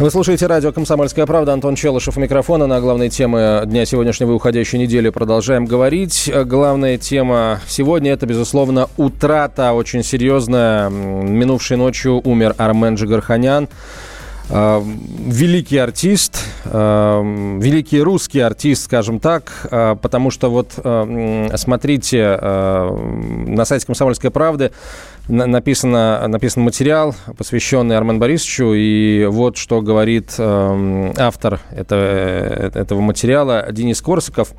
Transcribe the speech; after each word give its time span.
Вы 0.00 0.10
слушаете 0.10 0.46
радио 0.46 0.72
«Комсомольская 0.72 1.26
правда». 1.26 1.52
Антон 1.52 1.74
Челышев 1.74 2.16
у 2.16 2.20
микрофона. 2.20 2.66
На 2.66 2.80
главной 2.80 3.10
темы 3.10 3.64
дня 3.66 3.84
сегодняшнего 3.84 4.30
и 4.30 4.34
уходящей 4.34 4.78
недели 4.78 5.10
продолжаем 5.10 5.66
говорить. 5.66 6.32
Главная 6.46 6.96
тема 6.96 7.60
сегодня– 7.68 8.12
это, 8.12 8.24
безусловно, 8.24 8.88
утрата 8.96 9.74
очень 9.74 10.02
серьезная. 10.02 10.88
Минувшей 10.88 11.76
ночью 11.76 12.18
умер 12.24 12.54
Армен 12.56 12.94
Джигарханян. 12.94 13.68
Э, 14.52 14.82
великий 14.82 15.78
артист, 15.78 16.44
э, 16.64 17.58
великий 17.60 18.00
русский 18.00 18.40
артист, 18.40 18.84
скажем 18.84 19.20
так, 19.20 19.68
э, 19.70 19.96
потому 20.00 20.30
что 20.30 20.50
вот 20.50 20.72
смотрите 21.56 22.38
на 22.40 23.64
сайте 23.64 23.86
«Комсомольской 23.86 24.30
правды» 24.30 24.72
написано, 25.30 26.26
написан 26.26 26.64
материал, 26.64 27.14
посвященный 27.36 27.96
Армен 27.96 28.18
Борисовичу, 28.18 28.72
и 28.74 29.26
вот 29.26 29.56
что 29.56 29.80
говорит 29.80 30.34
э, 30.38 31.12
автор 31.16 31.60
это, 31.70 32.70
этого 32.74 33.00
материала 33.00 33.68
Денис 33.70 34.00
Корсаков. 34.00 34.52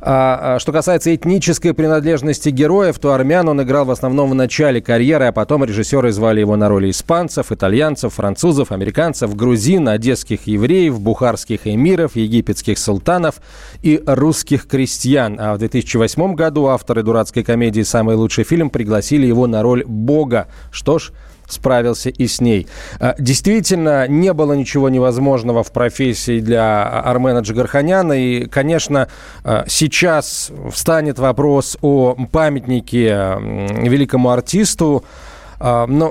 А, 0.00 0.56
а, 0.56 0.58
что 0.58 0.72
касается 0.72 1.14
этнической 1.14 1.74
принадлежности 1.74 2.50
героев, 2.50 2.98
то 2.98 3.12
армян 3.12 3.48
он 3.48 3.62
играл 3.62 3.84
в 3.84 3.90
основном 3.90 4.30
в 4.30 4.34
начале 4.34 4.80
карьеры, 4.80 5.26
а 5.26 5.32
потом 5.32 5.64
режиссеры 5.64 6.12
звали 6.12 6.40
его 6.40 6.56
на 6.56 6.68
роли 6.68 6.90
испанцев, 6.90 7.50
итальянцев, 7.50 8.14
французов, 8.14 8.72
американцев, 8.72 9.34
грузин, 9.34 9.88
одесских 9.88 10.46
евреев, 10.46 11.00
бухарских 11.00 11.66
эмиров, 11.66 12.16
египетских 12.16 12.78
султанов 12.78 13.36
и 13.82 14.02
русских 14.06 14.66
крестьян. 14.66 15.36
А 15.40 15.54
в 15.54 15.58
2008 15.58 16.34
году 16.34 16.66
авторы 16.66 17.02
дурацкой 17.02 17.42
комедии 17.44 17.82
«Самый 17.82 18.16
лучший 18.16 18.44
фильм» 18.44 18.70
пригласили 18.70 19.26
его 19.26 19.46
на 19.46 19.62
роль 19.62 19.84
Бога. 20.10 20.48
Что 20.72 20.98
ж, 20.98 21.12
справился 21.52 22.10
и 22.10 22.26
с 22.26 22.40
ней. 22.40 22.66
А, 22.98 23.14
действительно, 23.18 24.08
не 24.08 24.32
было 24.32 24.54
ничего 24.54 24.88
невозможного 24.88 25.62
в 25.62 25.70
профессии 25.72 26.40
для 26.40 26.82
Армена 26.82 27.40
Джигарханяна. 27.40 28.12
И, 28.12 28.46
конечно, 28.46 29.06
а, 29.44 29.64
сейчас 29.68 30.50
встанет 30.72 31.18
вопрос 31.18 31.78
о 31.80 32.16
памятнике 32.32 33.36
великому 33.38 34.30
артисту. 34.30 35.04
А, 35.62 35.86
но 35.86 36.10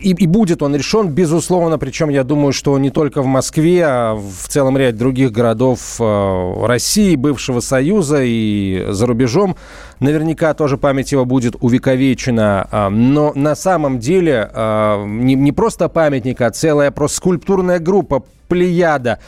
и, 0.00 0.10
и 0.10 0.26
будет 0.26 0.62
он 0.62 0.74
решен, 0.74 1.08
безусловно, 1.08 1.78
причем 1.78 2.08
я 2.08 2.24
думаю, 2.24 2.52
что 2.52 2.76
не 2.76 2.90
только 2.90 3.22
в 3.22 3.26
Москве, 3.26 3.84
а 3.86 4.14
в 4.16 4.48
целом 4.48 4.76
ряде 4.76 4.98
других 4.98 5.30
городов 5.30 5.78
а, 6.00 6.66
России, 6.66 7.14
бывшего 7.14 7.60
Союза 7.60 8.18
и 8.22 8.84
за 8.88 9.06
рубежом. 9.06 9.54
Наверняка 10.00 10.54
тоже 10.54 10.76
память 10.76 11.12
его 11.12 11.24
будет 11.24 11.54
увековечена. 11.60 12.66
А, 12.68 12.90
но 12.90 13.32
на 13.36 13.54
самом 13.54 14.00
деле 14.00 14.50
не, 15.06 15.34
не 15.34 15.52
просто 15.52 15.88
памятник, 15.88 16.40
а 16.40 16.50
целая 16.50 16.90
просто 16.90 17.18
скульптурная 17.18 17.78
группа, 17.78 18.24
плеяда 18.48 19.18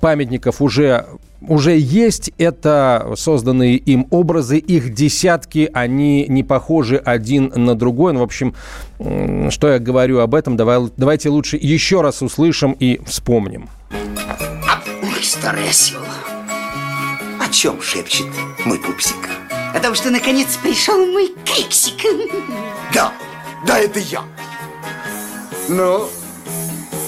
памятников 0.00 0.60
уже 0.60 1.06
уже 1.48 1.76
есть. 1.76 2.30
Это 2.38 3.12
созданные 3.16 3.76
им 3.76 4.06
образы, 4.10 4.58
их 4.58 4.94
десятки, 4.94 5.70
они 5.72 6.26
не 6.28 6.42
похожи 6.42 6.96
один 6.96 7.52
на 7.54 7.74
другой. 7.74 8.12
Ну, 8.12 8.20
в 8.20 8.22
общем, 8.22 8.54
что 9.50 9.68
я 9.68 9.78
говорю 9.78 10.20
об 10.20 10.34
этом, 10.34 10.56
давай, 10.56 10.80
давайте 10.96 11.28
лучше 11.28 11.56
еще 11.60 12.00
раз 12.00 12.22
услышим 12.22 12.72
и 12.72 13.00
вспомним. 13.06 13.68
Ой, 13.92 15.22
старый 15.22 15.68
осел. 15.68 16.00
О 17.40 17.48
чем 17.50 17.80
шепчет 17.82 18.26
мой 18.64 18.78
пупсик? 18.78 19.28
О 19.74 19.80
том, 19.80 19.94
что 19.94 20.10
наконец 20.10 20.56
пришел 20.62 21.04
мой 21.06 21.32
кексик. 21.44 21.94
Да, 22.92 23.12
да, 23.66 23.78
это 23.78 23.98
я. 23.98 24.22
Ну, 25.68 26.08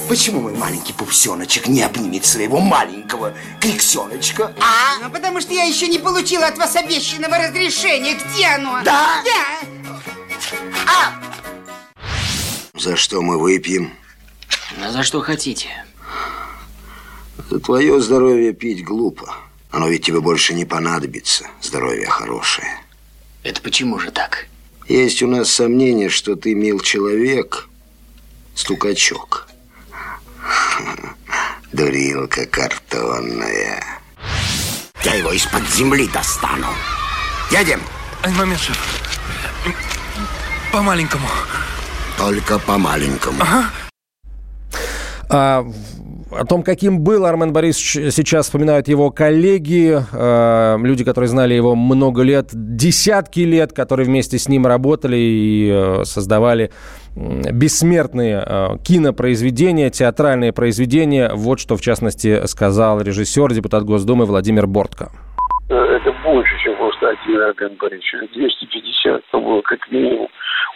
Почему 0.09 0.41
мой 0.41 0.55
маленький 0.55 0.93
пупсеночек 0.93 1.67
не 1.67 1.83
обнимет 1.83 2.25
своего 2.25 2.61
маленького 2.61 3.35
криксеночка? 3.61 4.55
А? 4.61 5.03
Ну, 5.03 5.11
потому 5.11 5.41
что 5.41 5.53
я 5.53 5.65
еще 5.65 5.89
не 5.89 5.99
получила 5.99 6.47
от 6.47 6.57
вас 6.59 6.77
обещанного 6.77 7.37
разрешения. 7.39 8.15
Где 8.15 8.47
оно? 8.47 8.83
Да? 8.85 9.23
Да. 9.25 9.69
А! 10.87 11.13
За 12.79 12.95
что 12.95 13.21
мы 13.21 13.37
выпьем? 13.39 13.93
А 14.81 14.93
за 14.93 15.03
что 15.03 15.21
хотите? 15.23 15.69
За 17.51 17.59
твое 17.59 18.01
здоровье 18.01 18.53
пить 18.53 18.85
глупо. 18.85 19.35
Оно 19.73 19.89
ведь 19.89 20.05
тебе 20.05 20.21
больше 20.21 20.55
не 20.55 20.65
понадобится. 20.65 21.47
Здоровье 21.61 22.07
хорошее. 22.07 22.81
Это 23.43 23.61
почему 23.61 23.99
же 23.99 24.13
так? 24.13 24.47
Есть 24.89 25.21
у 25.23 25.27
нас 25.27 25.51
сомнение, 25.51 26.11
что 26.11 26.37
ты, 26.37 26.55
мил 26.55 26.79
человек, 26.79 27.69
стукачок. 28.55 29.46
Дурилка 31.77 32.47
картонная. 32.47 33.85
Я 35.05 35.15
его 35.15 35.31
из-под 35.33 35.63
земли 35.69 36.09
достану. 36.09 36.69
Едем. 37.51 37.83
Момент, 38.39 38.63
шеф. 38.63 38.79
По-маленькому. 40.73 41.29
Только 42.17 42.59
по-маленькому. 42.59 43.43
Ага. 43.43 43.71
А, 45.29 45.67
о 46.39 46.45
том, 46.45 46.63
каким 46.63 47.01
был 47.01 47.25
Армен 47.27 47.53
Борисович, 47.53 48.13
сейчас 48.13 48.47
вспоминают 48.47 48.89
его 48.89 49.11
коллеги, 49.11 49.99
э, 50.13 50.77
люди, 50.79 51.05
которые 51.05 51.29
знали 51.29 51.55
его 51.55 51.75
много 51.75 52.23
лет, 52.23 52.49
десятки 52.53 53.41
лет, 53.41 53.73
которые 53.73 54.07
вместе 54.07 54.39
с 54.39 54.49
ним 54.49 54.67
работали 54.67 55.17
и 55.17 55.71
э, 55.73 56.05
создавали 56.05 56.71
бессмертные 57.15 58.43
э, 58.45 58.67
кинопроизведения, 58.85 59.91
театральные 59.91 60.53
произведения. 60.53 61.31
Вот 61.35 61.61
что, 61.61 61.77
в 61.77 61.81
частности, 61.81 62.47
сказал 62.47 63.01
режиссер, 63.01 63.53
депутат 63.53 63.85
Госдумы 63.85 64.27
Владимир 64.27 64.67
Бортко. 64.67 65.11
Это 65.69 66.13
больше, 66.25 66.53
чем 66.63 66.77
просто 66.77 67.09
один 67.09 67.41
Армен 67.41 67.77
Борисович. 67.81 68.31
250 68.35 69.23
было 69.33 69.63
как 69.63 69.81
минимум 69.91 70.29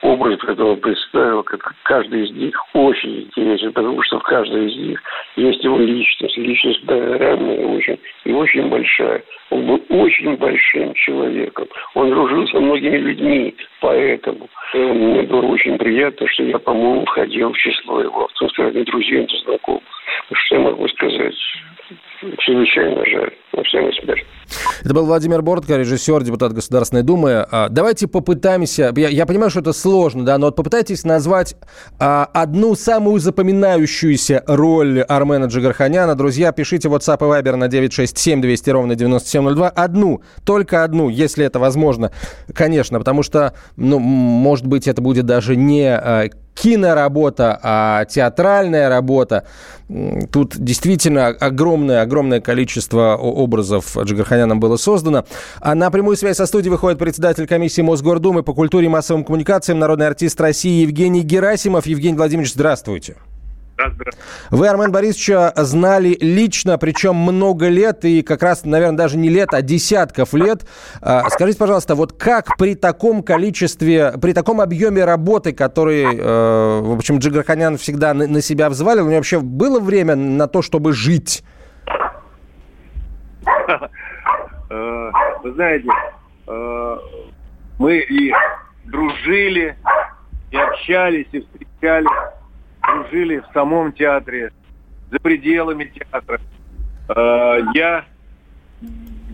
образ, 0.02 0.38
который 0.40 0.72
он 0.72 0.80
представил, 0.80 1.42
как 1.42 1.74
каждый 1.84 2.24
из 2.24 2.30
них 2.32 2.54
очень 2.74 3.22
интересен, 3.22 3.72
потому 3.72 4.02
что 4.02 4.18
в 4.18 4.22
каждой 4.22 4.70
из 4.70 4.76
них 4.76 5.02
есть 5.36 5.62
его 5.62 5.78
личность, 5.78 6.36
личность 6.36 6.84
программная 6.86 7.66
очень 7.66 7.98
и 8.24 8.32
очень 8.32 8.68
большая. 8.68 9.22
Он 9.50 9.66
был 9.66 9.84
очень 9.88 10.36
большим 10.36 10.94
человеком. 10.94 11.66
Он 11.94 12.10
дружил 12.10 12.46
со 12.48 12.60
многими 12.60 12.96
людьми, 12.96 13.54
поэтому 13.80 14.48
мне 14.74 15.22
было 15.22 15.46
очень 15.46 15.76
приятно, 15.76 16.26
что 16.28 16.44
я, 16.44 16.58
по-моему, 16.58 17.04
входил 17.04 17.52
в 17.52 17.58
число 17.58 18.00
его, 18.00 18.28
числе 18.38 18.84
друзей 18.84 19.24
и 19.24 19.44
знакомых. 19.44 19.82
Что 20.32 20.54
я 20.56 20.60
могу 20.62 20.88
сказать? 20.88 21.34
чрезвычайно 22.38 23.04
жаль. 23.06 23.32
На 23.52 23.62
всем 23.64 23.92
смерть. 23.92 24.26
Это 24.82 24.94
был 24.94 25.04
Владимир 25.04 25.42
Бортко, 25.42 25.76
режиссер, 25.76 26.22
депутат 26.22 26.52
Государственной 26.52 27.02
Думы. 27.02 27.46
А, 27.50 27.68
давайте 27.68 28.06
попытаемся, 28.06 28.92
я, 28.96 29.08
я 29.08 29.26
понимаю, 29.26 29.50
что 29.50 29.60
это 29.60 29.72
сложно, 29.72 30.24
да, 30.24 30.38
но 30.38 30.46
вот 30.46 30.56
попытайтесь 30.56 31.04
назвать 31.04 31.56
а, 31.98 32.28
одну 32.32 32.74
самую 32.74 33.20
запоминающуюся 33.20 34.42
роль 34.46 35.02
Армена 35.02 35.46
Джигарханяна. 35.46 36.14
Друзья, 36.14 36.52
пишите 36.52 36.88
WhatsApp 36.88 37.18
и 37.18 37.42
Viber 37.42 37.56
на 37.56 37.68
967 37.68 38.40
200 38.40 38.70
ровно 38.70 38.94
9702. 38.94 39.68
Одну, 39.68 40.22
только 40.44 40.82
одну, 40.82 41.08
если 41.08 41.44
это 41.44 41.58
возможно, 41.58 42.10
конечно, 42.54 42.98
потому 42.98 43.22
что, 43.22 43.54
ну, 43.76 43.98
может 43.98 44.66
быть, 44.66 44.88
это 44.88 45.02
будет 45.02 45.26
даже 45.26 45.56
не 45.56 45.94
а, 45.94 46.28
киноработа, 46.60 47.58
а 47.62 48.04
театральная 48.04 48.88
работа. 48.88 49.44
Тут 50.30 50.56
действительно 50.56 51.28
огромное, 51.28 52.02
огромное 52.02 52.40
количество 52.40 53.16
образов 53.16 53.96
Джигарханяном 53.96 54.60
было 54.60 54.76
создано. 54.76 55.24
А 55.60 55.74
на 55.74 55.90
прямую 55.90 56.16
связь 56.16 56.36
со 56.36 56.46
студией 56.46 56.70
выходит 56.70 56.98
председатель 56.98 57.46
комиссии 57.46 57.82
Мосгордумы 57.82 58.42
по 58.42 58.54
культуре 58.54 58.86
и 58.86 58.88
массовым 58.88 59.24
коммуникациям, 59.24 59.78
народный 59.78 60.06
артист 60.06 60.40
России 60.40 60.82
Евгений 60.82 61.22
Герасимов. 61.22 61.86
Евгений 61.86 62.16
Владимирович, 62.16 62.52
здравствуйте. 62.52 63.16
Вы 64.50 64.68
Армен 64.68 64.92
Борисовича 64.92 65.52
знали 65.56 66.16
лично, 66.20 66.78
причем 66.78 67.16
много 67.16 67.68
лет, 67.68 68.04
и 68.04 68.22
как 68.22 68.42
раз, 68.42 68.64
наверное, 68.64 68.96
даже 68.96 69.16
не 69.16 69.28
лет, 69.28 69.52
а 69.52 69.62
десятков 69.62 70.34
лет. 70.34 70.66
А, 71.00 71.28
скажите, 71.30 71.58
пожалуйста, 71.58 71.94
вот 71.94 72.12
как 72.12 72.56
при 72.56 72.74
таком 72.74 73.22
количестве, 73.22 74.14
при 74.20 74.32
таком 74.32 74.60
объеме 74.60 75.04
работы, 75.04 75.52
который, 75.52 76.04
э, 76.04 76.80
в 76.80 76.96
общем, 76.96 77.18
Джигарханян 77.18 77.76
всегда 77.76 78.14
на 78.14 78.40
себя 78.42 78.68
взвалил, 78.70 79.04
у 79.04 79.08
него 79.08 79.16
вообще 79.16 79.40
было 79.40 79.80
время 79.80 80.16
на 80.16 80.46
то, 80.46 80.62
чтобы 80.62 80.92
жить? 80.92 81.42
Э, 84.72 85.10
вы 85.42 85.52
знаете, 85.54 85.88
э, 86.46 86.96
мы 87.80 87.98
и 87.98 88.32
дружили, 88.84 89.76
и 90.52 90.56
общались, 90.56 91.26
и 91.32 91.40
встречались, 91.40 92.06
дружили 93.10 93.38
в 93.38 93.46
самом 93.52 93.92
театре, 93.92 94.52
за 95.10 95.18
пределами 95.18 95.84
театра. 95.84 96.40
Э, 97.08 97.60
я 97.74 98.04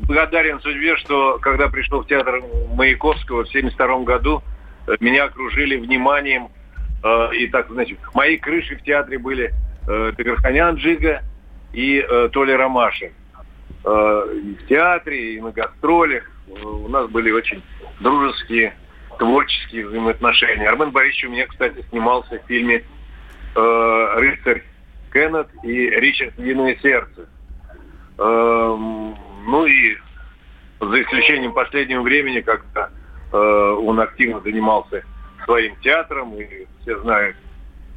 благодарен 0.06 0.60
судьбе, 0.60 0.96
что 0.96 1.38
когда 1.38 1.68
пришел 1.68 2.02
в 2.02 2.06
театр 2.06 2.42
Маяковского 2.74 3.44
в 3.44 3.48
1972 3.48 4.04
году, 4.04 4.42
меня 5.00 5.24
окружили 5.24 5.76
вниманием. 5.76 6.48
Э, 7.04 7.34
и 7.34 7.46
так, 7.48 7.68
значит, 7.70 7.98
мои 8.14 8.36
крыши 8.36 8.76
в 8.76 8.82
театре 8.82 9.18
были 9.18 9.52
э, 9.86 10.12
Тагарханян 10.16 10.76
Джига 10.76 11.22
и 11.72 11.98
э, 11.98 12.28
Толя 12.32 12.56
Ромашин. 12.56 13.12
Э, 13.84 14.34
и 14.42 14.54
в 14.54 14.66
театре, 14.66 15.34
и 15.34 15.40
на 15.40 15.50
гастролях. 15.50 16.30
У 16.62 16.88
нас 16.88 17.10
были 17.10 17.30
очень 17.32 17.62
дружеские, 18.00 18.74
творческие 19.18 19.88
взаимоотношения. 19.88 20.68
Армен 20.68 20.90
Борисович 20.90 21.24
у 21.24 21.30
меня, 21.30 21.46
кстати, 21.46 21.84
снимался 21.90 22.38
в 22.38 22.46
фильме 22.46 22.84
э, 23.56 24.14
«Рыцарь 24.16 24.62
Кеннет» 25.12 25.48
и 25.62 25.90
«Ричард 25.90 26.38
Львиное 26.38 26.76
сердце». 26.82 27.28
Э, 28.18 28.76
ну 29.46 29.66
и 29.66 29.96
за 30.80 31.02
исключением 31.02 31.52
последнего 31.52 32.02
времени, 32.02 32.40
когда 32.40 32.90
э, 33.32 33.36
он 33.36 34.00
активно 34.00 34.40
занимался 34.40 35.02
своим 35.44 35.76
театром, 35.76 36.34
и 36.34 36.66
все 36.82 37.00
знают 37.00 37.36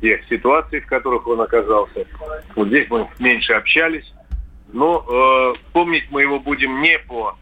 те 0.01 0.23
ситуации, 0.29 0.79
в 0.79 0.87
которых 0.87 1.27
он 1.27 1.41
оказался. 1.41 2.05
Вот 2.55 2.67
здесь 2.67 2.87
мы 2.89 3.07
меньше 3.19 3.53
общались, 3.53 4.13
но 4.71 5.05
э, 5.05 5.59
помнить 5.73 6.05
мы 6.09 6.21
его 6.21 6.39
будем 6.39 6.81
не 6.81 6.97
по 6.99 7.35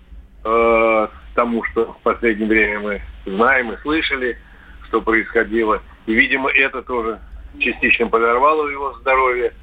э, 0.44 1.08
тому, 1.36 1.64
что 1.66 1.94
в 1.94 2.02
последнее 2.02 2.48
время 2.48 2.80
мы 2.80 3.02
знаем 3.26 3.72
и 3.74 3.78
слышали, 3.82 4.38
что 4.88 5.02
происходило. 5.02 5.82
И, 6.06 6.14
видимо, 6.14 6.50
это 6.50 6.82
тоже 6.82 7.20
частично 7.60 8.08
подорвало 8.08 8.68
его 8.68 8.94
здоровье. 8.94 9.54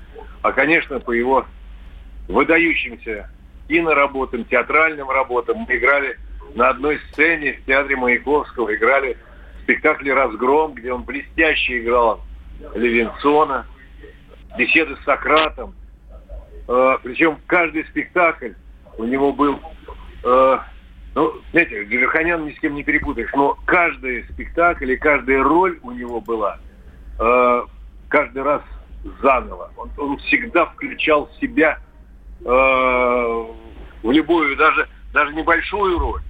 А, 0.43 0.53
конечно, 0.53 1.01
по 1.01 1.13
его 1.13 1.47
выдающимся 2.29 3.31
киноработам, 3.69 4.45
театральным 4.45 5.11
работам. 5.11 5.67
Мы 5.69 5.77
играли 5.77 6.19
на 6.55 6.69
одной 6.69 7.01
сцене 7.11 7.55
в 7.55 7.65
театре 7.67 7.97
Маяковского, 7.97 8.75
играли 8.75 9.17
в 9.59 9.63
спектакле 9.63 10.13
«Разгром», 10.15 10.75
где 10.75 10.93
он 10.93 11.03
блестяще 11.03 11.81
играл 11.81 12.21
Левинсона, 12.75 13.67
беседы 14.57 14.97
с 14.97 15.05
Сократом. 15.05 15.75
Э, 16.69 16.99
причем 17.03 17.39
каждый 17.47 17.85
спектакль 17.87 18.53
у 18.99 19.05
него 19.05 19.33
был... 19.33 19.59
Э, 20.23 20.59
ну, 21.15 21.33
знаете, 21.53 21.85
Гелерханян 21.85 22.45
ни 22.45 22.53
с 22.53 22.59
кем 22.59 22.75
не 22.75 22.83
перепутаешь, 22.83 23.31
но 23.35 23.57
каждый 23.67 24.25
спектакль 24.25 24.93
и 24.93 24.97
каждая 24.97 25.43
роль 25.43 25.79
у 25.83 25.93
него 25.93 26.21
была 26.21 26.59
э, 27.19 27.63
каждый 28.15 28.45
раз 28.45 28.63
заново. 29.21 29.73
Он, 29.77 29.91
он 29.99 30.19
всегда 30.19 30.67
включал 30.67 31.29
себя 31.41 31.81
э, 32.45 32.45
в 32.45 34.11
любую, 34.13 34.57
даже, 34.57 34.89
даже 35.13 35.35
небольшую 35.35 35.99
роль. 35.99 36.23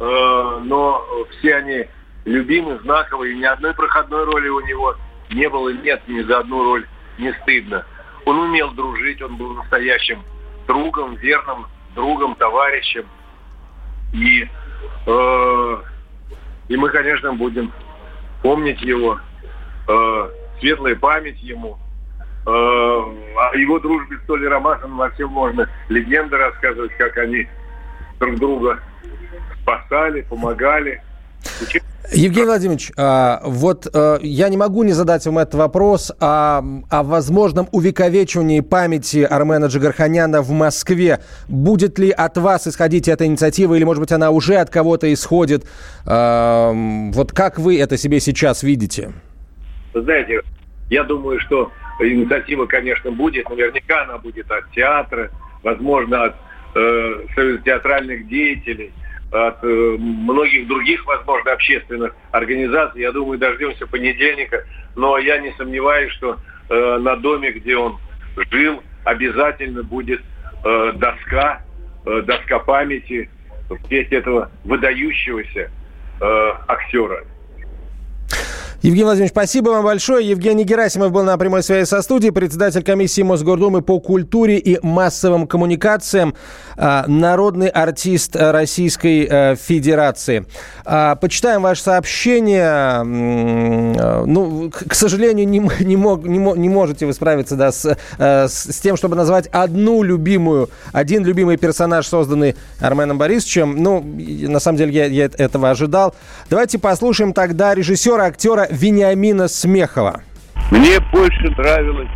Э, 0.00 0.60
но 0.64 1.06
все 1.30 1.54
они 1.54 1.86
любимы, 2.24 2.80
знаковые. 2.80 3.36
Ни 3.36 3.44
одной 3.44 3.72
проходной 3.74 4.24
роли 4.24 4.48
у 4.48 4.60
него 4.66 4.96
не 5.30 5.48
было, 5.48 5.68
нет 5.74 6.02
ни 6.08 6.22
за 6.22 6.40
одну 6.40 6.64
роль 6.64 6.86
не 7.18 7.32
стыдно. 7.42 7.86
Он 8.24 8.40
умел 8.40 8.72
дружить, 8.72 9.22
он 9.22 9.36
был 9.36 9.54
настоящим 9.54 10.24
другом, 10.66 11.14
верным 11.14 11.66
другом, 11.94 12.34
товарищем. 12.34 13.06
И, 14.12 14.48
э, 15.06 15.76
и 16.66 16.76
мы, 16.76 16.88
конечно, 16.88 17.32
будем 17.32 17.72
помнить 18.42 18.82
его, 18.82 19.20
э, 19.86 20.30
светлая 20.60 20.96
память 20.96 21.42
ему. 21.42 21.78
Э, 22.46 22.50
о 22.50 23.56
его 23.56 23.78
дружбе 23.80 24.18
с 24.18 24.26
Толей 24.26 24.48
Ромашиным 24.48 24.98
вообще 24.98 25.26
можно 25.26 25.68
легенды 25.88 26.36
рассказывать, 26.36 26.92
как 26.96 27.16
они 27.18 27.48
друг 28.20 28.36
друга 28.36 28.80
спасали, 29.62 30.22
помогали. 30.22 31.02
Евгений 32.12 32.46
Владимирович, 32.46 32.92
а, 32.96 33.42
вот 33.44 33.88
а, 33.92 34.18
я 34.22 34.48
не 34.48 34.56
могу 34.56 34.84
не 34.84 34.92
задать 34.92 35.26
вам 35.26 35.38
этот 35.38 35.54
вопрос 35.54 36.12
о, 36.20 36.62
о 36.88 37.02
возможном 37.02 37.68
увековечивании 37.72 38.60
памяти 38.60 39.26
Армена 39.28 39.66
Джигарханяна 39.66 40.40
в 40.40 40.50
Москве. 40.50 41.20
Будет 41.48 41.98
ли 41.98 42.10
от 42.10 42.38
вас 42.38 42.68
исходить 42.68 43.08
эта 43.08 43.26
инициатива, 43.26 43.74
или, 43.74 43.82
может 43.82 44.00
быть, 44.00 44.12
она 44.12 44.30
уже 44.30 44.56
от 44.56 44.70
кого-то 44.70 45.12
исходит? 45.12 45.66
А, 46.04 46.72
вот 47.12 47.32
как 47.32 47.58
вы 47.58 47.80
это 47.80 47.96
себе 47.96 48.20
сейчас 48.20 48.62
видите? 48.62 49.12
Вы 49.96 50.02
знаете, 50.02 50.42
я 50.90 51.04
думаю, 51.04 51.40
что 51.40 51.72
инициатива, 52.00 52.66
конечно, 52.66 53.10
будет. 53.10 53.48
Наверняка 53.48 54.02
она 54.02 54.18
будет 54.18 54.50
от 54.50 54.70
театра, 54.72 55.30
возможно, 55.62 56.24
от 56.24 56.36
э, 56.74 57.58
театральных 57.64 58.28
деятелей– 58.28 58.92
от 59.32 59.62
э, 59.64 59.96
многих 59.98 60.68
других, 60.68 61.04
возможно, 61.06 61.52
общественных 61.52 62.14
организаций. 62.30 63.00
Я 63.00 63.12
думаю, 63.12 63.38
дождемся 63.38 63.86
понедельника. 63.86 64.64
Но 64.94 65.18
я 65.18 65.38
не 65.38 65.52
сомневаюсь, 65.52 66.12
что 66.12 66.36
э, 66.68 66.98
на 66.98 67.16
доме, 67.16 67.52
где 67.52 67.76
он 67.76 67.98
жил, 68.50 68.82
обязательно 69.04 69.82
будет 69.82 70.20
э, 70.64 70.92
доска, 70.96 71.62
э, 72.04 72.22
доска 72.22 72.58
памяти 72.60 73.30
в 73.68 73.88
честь 73.88 74.12
этого 74.12 74.50
выдающегося 74.64 75.70
э, 76.20 76.52
актера. 76.68 77.24
Евгений 78.82 79.04
Владимирович, 79.04 79.32
спасибо 79.32 79.70
вам 79.70 79.84
большое. 79.84 80.28
Евгений 80.28 80.64
Герасимов 80.64 81.10
был 81.10 81.22
на 81.22 81.38
прямой 81.38 81.62
связи 81.62 81.88
со 81.88 82.02
студией, 82.02 82.30
председатель 82.30 82.82
комиссии 82.82 83.22
Мосгордумы 83.22 83.80
по 83.80 84.00
культуре 84.00 84.58
и 84.58 84.78
массовым 84.84 85.46
коммуникациям, 85.46 86.34
а, 86.76 87.06
народный 87.08 87.68
артист 87.68 88.36
Российской 88.36 89.26
э, 89.28 89.56
Федерации. 89.56 90.44
А, 90.84 91.16
почитаем 91.16 91.62
ваше 91.62 91.82
сообщение. 91.82 92.66
А, 92.68 93.02
ну, 94.26 94.70
к 94.70 94.94
сожалению, 94.94 95.48
не, 95.48 95.58
не, 95.80 95.96
мог, 95.96 96.24
не, 96.24 96.36
не 96.36 96.68
можете 96.68 97.06
вы 97.06 97.14
справиться 97.14 97.56
да, 97.56 97.70
э, 97.70 98.48
с, 98.48 98.72
с 98.72 98.80
тем, 98.80 98.98
чтобы 98.98 99.16
назвать 99.16 99.46
одну 99.52 100.02
любимую, 100.02 100.68
один 100.92 101.24
любимый 101.24 101.56
персонаж, 101.56 102.06
созданный 102.06 102.56
Арменом 102.80 103.16
Борисовичем. 103.16 103.82
Ну, 103.82 104.02
на 104.02 104.60
самом 104.60 104.76
деле, 104.76 104.92
я, 104.92 105.06
я 105.06 105.24
этого 105.24 105.70
ожидал. 105.70 106.14
Давайте 106.50 106.78
послушаем 106.78 107.32
тогда 107.32 107.74
режиссера, 107.74 108.26
актера 108.26 108.66
Вениамина 108.76 109.48
Смехова. 109.48 110.22
Мне 110.70 111.00
больше 111.12 111.50
нравилось 111.56 112.10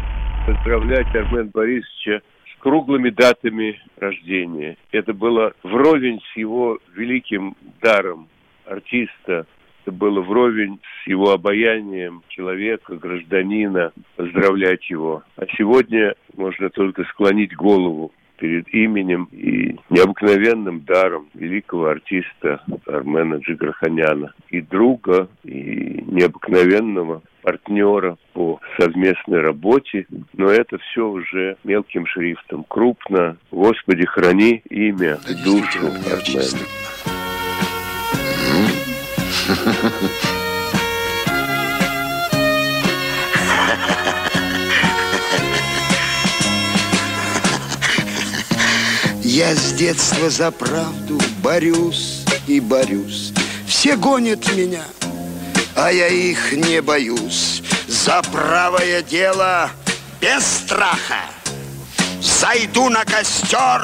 поздравлять 0.47 1.15
Армен 1.15 1.49
Борисовича 1.49 2.21
с 2.53 2.63
круглыми 2.63 3.11
датами 3.11 3.81
рождения. 3.97 4.77
Это 4.93 5.15
было 5.15 5.53
вровень 5.63 6.21
с 6.21 6.37
его 6.37 6.79
великим 6.95 7.57
даром 7.81 8.29
артиста. 8.67 9.47
Это 9.83 9.93
было 9.93 10.21
вровень 10.21 10.79
с 11.03 11.07
его 11.07 11.33
обаянием 11.33 12.23
человека, 12.29 12.97
гражданина, 12.97 13.93
поздравлять 14.17 14.91
его. 14.91 15.23
А 15.37 15.47
сегодня 15.57 16.15
можно 16.37 16.69
только 16.69 17.05
склонить 17.05 17.57
голову 17.57 18.13
перед 18.41 18.69
именем 18.75 19.29
и 19.33 19.77
необыкновенным 19.91 20.81
даром 20.81 21.29
великого 21.35 21.87
артиста 21.89 22.63
Армена 22.87 23.37
Джигарханяна 23.37 24.33
и 24.49 24.61
друга, 24.61 25.29
и 25.45 26.00
необыкновенного 26.11 27.23
партнера 27.43 28.19
по 28.35 28.61
совместной 28.79 29.41
работе, 29.41 30.07
но 30.35 30.51
это 30.51 30.79
все 30.79 31.07
уже 31.09 31.57
мелким 31.65 32.07
шрифтом. 32.07 32.65
Крупно. 32.69 33.37
Господи, 33.51 34.05
храни 34.07 34.63
имя, 34.69 35.19
душу 35.45 35.87
Армена. 36.07 36.67
Я 49.23 49.55
с 49.55 49.75
детства 49.75 50.29
за 50.29 50.51
правду 50.51 51.19
борюсь 51.43 52.25
и 52.49 52.61
борюсь. 52.61 53.33
Все 53.67 53.97
гонят 53.97 54.41
меня, 54.57 54.83
а 55.83 55.91
я 55.91 56.09
их 56.09 56.53
не 56.53 56.83
боюсь. 56.83 57.63
За 57.89 58.21
правое 58.23 59.03
дело 59.03 59.71
без 60.21 60.45
страха 60.45 61.25
Зайду 62.21 62.91
на 62.91 63.05
костер 63.05 63.83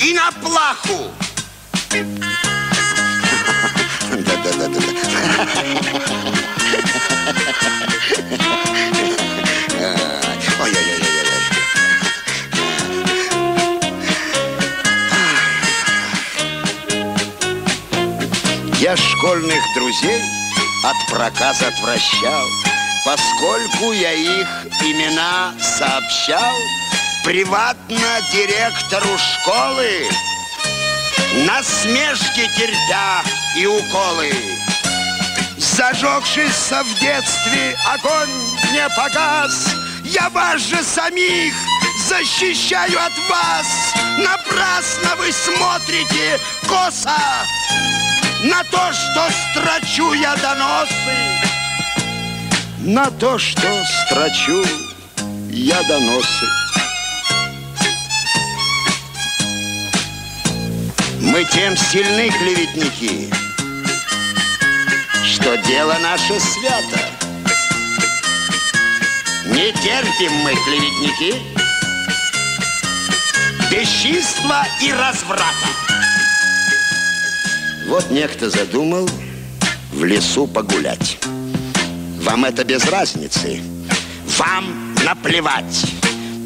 и 0.00 0.12
на 0.12 0.32
плаху. 0.32 1.12
Да-да-да-да. 4.10 4.80
Ой-ой-ой. 10.60 11.02
Я 18.80 18.96
школьных 18.96 19.62
друзей 19.76 20.45
от 20.90 20.96
проказа 21.10 21.68
отвращал, 21.68 22.46
Поскольку 23.04 23.92
я 23.92 24.12
их 24.12 24.48
имена 24.82 25.54
сообщал 25.60 26.56
Приватно 27.24 28.20
директору 28.32 29.18
школы. 29.18 30.08
Насмешки 31.44 32.48
терпя 32.56 33.22
и 33.56 33.66
уколы. 33.66 34.32
Зажегшийся 35.58 36.84
в 36.84 37.00
детстве 37.00 37.76
огонь 37.92 38.30
не 38.72 38.88
погас. 38.96 39.74
Я 40.04 40.28
вас 40.28 40.60
же 40.60 40.80
самих 40.84 41.52
защищаю 42.08 42.96
от 42.96 43.12
вас. 43.28 43.66
Напрасно 44.18 45.16
вы 45.16 45.32
смотрите 45.32 46.38
косо 46.68 47.10
На 48.48 48.62
то, 48.62 48.92
что 48.92 49.28
строчу 49.50 50.12
я 50.12 50.36
доносы 50.36 50.94
На 52.78 53.10
то, 53.10 53.38
что 53.38 53.82
строчу 54.06 54.64
я 55.50 55.82
доносы 55.82 56.46
Мы 61.20 61.44
тем 61.52 61.76
сильны, 61.76 62.30
клеветники, 62.30 63.28
что 65.24 65.56
дело 65.56 65.96
наше 65.98 66.38
свято. 66.38 67.00
Не 69.46 69.72
терпим 69.72 70.32
мы, 70.44 70.54
клеветники, 70.54 71.42
бесчинства 73.72 74.64
и 74.80 74.92
разврата. 74.92 75.66
Вот 77.86 78.10
некто 78.10 78.50
задумал 78.50 79.08
в 79.92 80.04
лесу 80.04 80.46
погулять. 80.46 81.18
Вам 82.20 82.44
это 82.44 82.64
без 82.64 82.84
разницы. 82.86 83.62
Вам 84.38 84.94
наплевать 85.04 85.86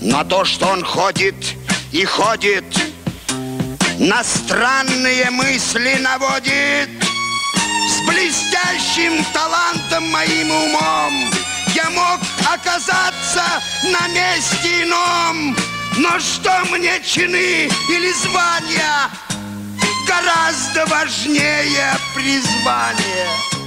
на 0.02 0.24
то, 0.24 0.44
что 0.44 0.66
он 0.66 0.84
ходит 0.84 1.34
и 1.92 2.04
ходит 2.04 2.64
на 4.00 4.24
странные 4.24 5.30
мысли 5.30 5.98
наводит 6.00 6.88
С 7.86 8.08
блестящим 8.08 9.22
талантом 9.34 10.08
моим 10.08 10.50
умом 10.50 11.30
Я 11.74 11.90
мог 11.90 12.18
оказаться 12.50 13.44
на 13.84 14.08
месте 14.08 14.84
ином 14.84 15.54
Но 15.98 16.18
что 16.18 16.64
мне 16.70 16.98
чины 17.04 17.68
или 17.90 18.12
звания 18.12 19.10
Гораздо 20.20 20.84
важнее 20.86 21.96
призвание 22.14 23.59